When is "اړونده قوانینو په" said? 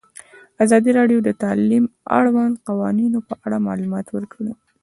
2.17-3.33